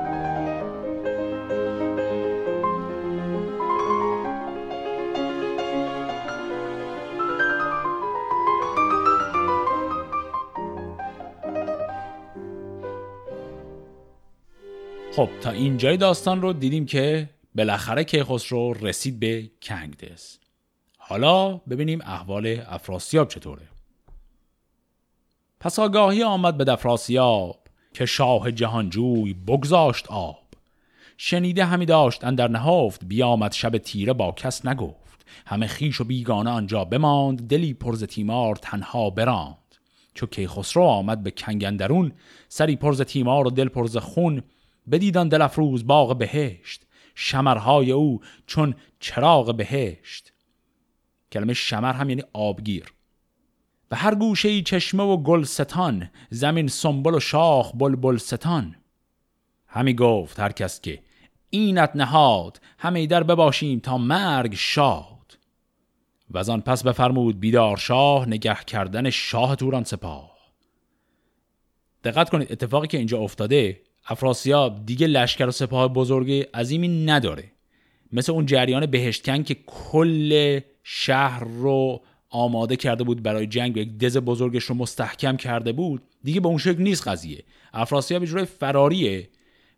[15.16, 20.38] خب تا اینجای داستان رو دیدیم که بالاخره کیخسرو رسید به کنگدز
[20.98, 23.62] حالا ببینیم احوال افراسیاب چطوره.
[25.60, 27.60] پس آگاهی آمد به دفراسیاب
[27.94, 30.44] که شاه جهانجوی بگذاشت آب.
[31.18, 35.26] شنیده همی داشت اندر نهافت بیامد شب تیره با کس نگفت.
[35.46, 39.58] همه خیش و بیگانه آنجا بماند دلی پرز تیمار تنها براند.
[40.14, 42.12] چو کیخسرو آمد به کنگندرون
[42.50, 44.44] سری پرز تیمار و دل پرز خون
[44.92, 50.34] بدیدان دل افروز باغ بهشت شمرهای او چون چراغ بهشت.
[51.32, 52.94] کلمه شمر هم یعنی آبگیر.
[53.90, 58.76] به هر گوشه ای چشمه و گل ستان زمین سنبل و شاخ بلبل ستان
[59.68, 61.00] همی گفت هر کس که
[61.50, 65.38] اینت نهاد همه در بباشیم تا مرگ شاد.
[66.32, 70.36] و آن پس بفرمود بیدار شاه نگه کردن شاه توران سپاه.
[72.04, 77.44] دقت کنید اتفاقی که اینجا افتاده افراسیاب دیگه لشکر و سپاه بزرگ عظیمی نداره.
[78.12, 84.18] مثل اون جریان بهشتکن که کل شهر رو آماده کرده بود برای جنگ یک دز
[84.18, 87.44] بزرگش رو مستحکم کرده بود دیگه به اون شکل نیست قضیه.
[87.74, 89.30] افراسیاب اجرای فراریه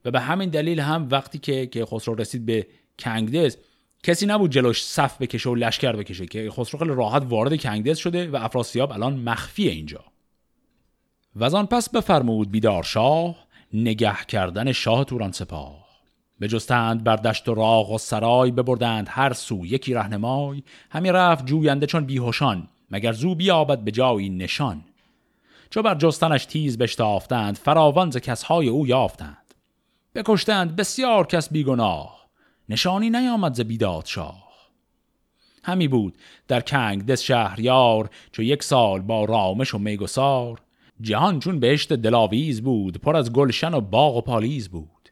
[0.05, 2.67] و به همین دلیل هم وقتی که که خسرو رسید به
[2.99, 3.57] کنگدز
[4.03, 8.27] کسی نبود جلوش صف بکشه و لشکر بکشه که خسرو خیلی راحت وارد کنگدز شده
[8.27, 10.03] و افراسیاب الان مخفی اینجا.
[11.35, 15.87] و پس بفرمود بیدار شاه نگه کردن شاه توران سپاه.
[16.41, 20.63] بجستند بر دشت و راغ و سرای ببردند هر سو یکی رهنمای.
[20.89, 24.83] همی رفت جوینده چون بیهوشان مگر زو بیابد به جایی نشان.
[25.69, 29.53] چو بر جستنش تیز بشتافتند فراوان ز کسهای او یافتند.
[30.15, 32.27] بکشتند بسیار کس بیگناه
[32.69, 34.47] نشانی نیامد ز بیداد شاه.
[35.63, 40.61] همی بود در کنگ دس شهریار چو یک سال با رامش و میگسار.
[41.01, 45.09] جهان چون بهشت دلاویز بود پر از گلشن و باغ و پالیز بود.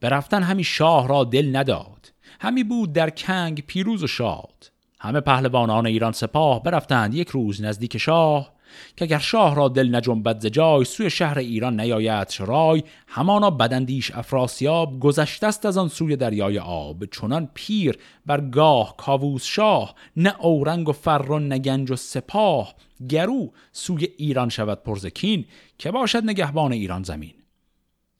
[0.00, 4.70] برفتن همی شاه را دل نداد همی بود در کنگ پیروز و شاد.
[5.00, 8.57] همه پهلوانان ایران سپاه برفتند یک روز نزدیک شاه
[8.96, 14.10] که اگر شاه را دل نجنبد ز جای سوی شهر ایران نیاید رای همانا بدندیش
[14.10, 17.04] افراسیاب گذشته است از آن سوی دریای آب.
[17.04, 22.74] چنان پیر بر گاه کاووس شاه نه اورنگ و فر و نگنج و سپاه.
[23.08, 25.44] گرو سوی ایران شود پرزکین
[25.78, 27.34] که باشد نگهبان ایران زمین.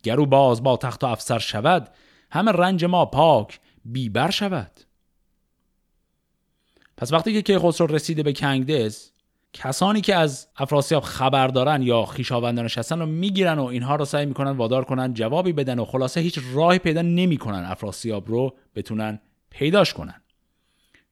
[0.02, 1.88] گرو باز با تخت و افسر شود
[2.30, 4.80] همه رنج ما پاک بیبر شود.
[6.96, 9.10] پس وقتی که کیخسرو رسیده به کنگدز
[9.52, 14.26] کسانی که از افراسیاب خبر دارن یا خیشاوندانش هستن رو می‌گیرن و اینها رو سعی
[14.26, 19.20] می‌کنن وادار کنن جوابی بدن و خلاصه هیچ راهی پیدا نمی‌کنن افراسیاب رو بتونن
[19.50, 20.22] پیداش کنن.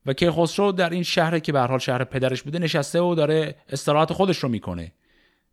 [0.06, 4.12] و کیخسرو در این شهر که به حال شهر پدرش بوده نشسته و داره استراحت
[4.12, 4.92] خودش رو می‌کنه.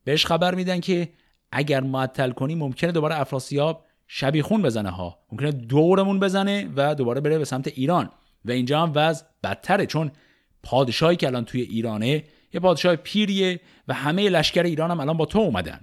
[0.03, 1.09] بهش خبر میدن که
[1.51, 5.19] اگر معطل کنی ممکنه دوباره افراسیاب شبیخون بزنه ها.
[5.31, 8.09] ممکنه دورمون بزنه و دوباره بره به سمت ایران.
[8.45, 10.11] و اینجا هم وضع بدتره چون
[10.63, 12.23] پادشاهی که الان توی ایرانه
[12.53, 15.81] یه پادشاه پیریه و همه لشکر ایران هم الان با تو اومدن.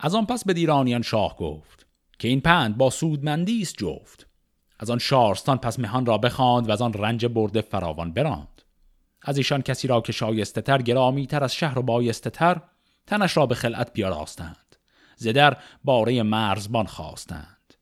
[0.00, 1.86] از آن پس به ایرانیان شاه گفت
[2.18, 4.26] که این پند با سودمندی است جفت.
[4.78, 8.62] از آن شارستان پس مهان را بخواند و از آن رنج برده فراوان براند.
[9.22, 12.60] از ایشان کسی را که شایسته تر گرامی تر از شهر و بایسته تر
[13.06, 14.76] تنش را به خلعت بیاراستند.
[15.16, 17.74] زدر باره مرزبان خواستند.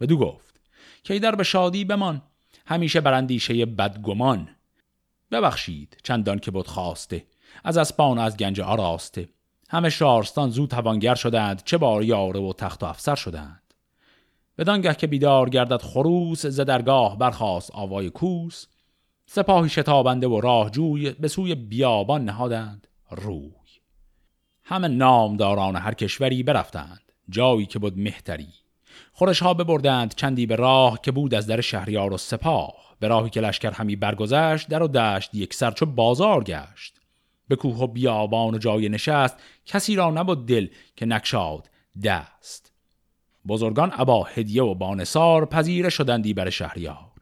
[0.00, 0.60] و دو گفت
[1.04, 2.22] که در به شادی بمان
[2.66, 4.48] همیشه براندیشه بدگمان.
[5.32, 7.26] ببخشید چندان که بود خواسته.
[7.64, 9.28] از اسپان از گنج آراسته.
[9.68, 13.62] همه شارستان زود توانگر شدند چه بار یاره و تخت و افسر شدند.
[14.58, 18.66] بدانگه که بیدار گردد خروس ز درگاه برخواست آوای کوس.
[19.26, 23.52] سپاهی شتابنده و راهجوی به سوی بیابان نهادند روی.
[24.64, 28.52] همه نامداران هر کشوری برفتند جایی که بود مهتری.
[29.12, 32.74] خورش ها ببردند چندی به راه که بود از در شهریار و سپاه.
[33.00, 37.00] به راهی که لشکر همی برگذشت در و دشت یک سر چو بازار گشت.
[37.48, 39.36] به کوه و بیابان و جای نشست
[39.66, 41.70] کسی را نبود دل که نکشاد
[42.04, 42.72] دست.
[43.48, 47.12] بزرگان ابا هدیه و بانسار پذیره شدندی بر شهریار.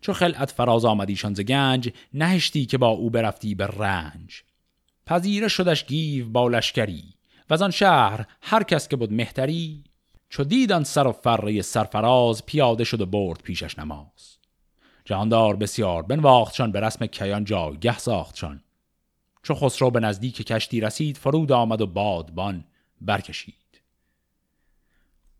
[0.00, 4.42] چو خلعت فراز آمدیشان ز گنج نهشتی که با او برفتی به رنج.
[5.06, 7.04] پذیره شدش گیو با لشکری
[7.50, 9.84] و آن شهر هر کس که بود مهتری
[10.28, 14.36] چو دیدان سر و فره سرفراز پیاده شد و برد پیشش نماز.
[15.04, 18.62] جهاندار بسیار بنواختشان به رسم کیان جایگه ساختشان.
[19.42, 22.64] چو خسرو به نزدیک کشتی رسید فرود آمد و بادبان
[23.00, 23.54] برکشید.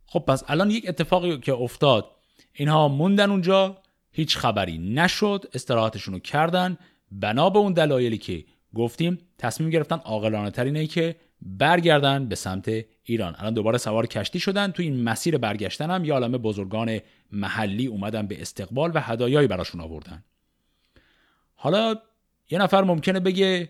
[0.06, 2.10] خب پس الان یک اتفاقی که افتاد.
[2.52, 3.78] اینها موندن اونجا
[4.10, 6.78] هیچ خبری نشد استراحتشون رو کردن.
[7.12, 12.68] بنا به اون دلایلی که گفتیم تصمیم گرفتن عاقلانه ترینه که برگردن به سمت
[13.04, 13.34] ایران.
[13.38, 14.70] الان دوباره سوار کشتی شدن.
[14.70, 17.00] تو این مسیر برگشتن هم یا بزرگان
[17.32, 20.24] محلی اومدن به استقبال و هدایایی براشون آوردن.
[21.54, 21.94] حالا
[22.50, 23.68] یه نفر ممکنه بگه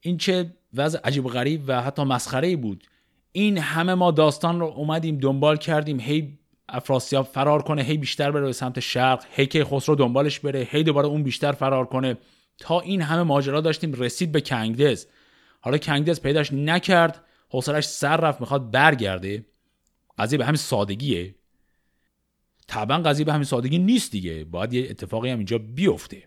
[0.00, 2.84] این چه وضع عجیب و غریب و حتی مسخره بود.
[3.32, 6.00] این همه ما داستان رو اومدیم دنبال کردیم.
[6.00, 6.38] هی
[6.68, 10.82] افراسیاب فرار کنه هی بیشتر بره به سمت شرق هی که خسرو دنبالش بره هی
[10.82, 12.16] دوباره اون بیشتر فرار کنه.
[12.58, 15.06] تا این همه ماجرا داشتیم رسید به کنگدز.
[15.64, 17.24] حالا کنگدز پیداش نکرد.
[17.48, 19.46] حوصلش سر رفت می‌خواد برگرده.
[20.18, 21.34] قضیه به همین سادگیه.
[22.66, 24.44] طبعا قضیه به همین سادگی نیست دیگه.
[24.44, 26.22] باید یه اتفاقی هم اینجا بیفته.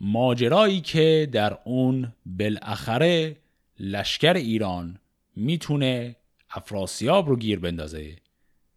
[0.00, 3.36] ماجرایی که در اون بالاخره
[3.78, 4.98] لشکر ایران
[5.36, 6.16] می‌تونه
[6.50, 8.16] افراسیاب رو گیر بندازه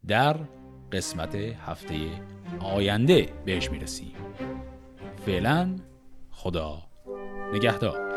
[0.08, 0.40] در
[0.92, 1.96] قسمت هفته
[2.60, 4.14] آینده بهش می‌رسیم.
[5.26, 5.76] فعلا
[6.30, 6.84] خدا
[7.54, 8.11] نگهدار.